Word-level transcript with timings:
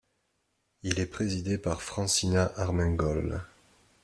Il 0.81 0.99
est 0.99 1.05
présidé 1.05 1.59
par 1.59 1.83
Francina 1.83 2.51
Armengol. 2.57 3.43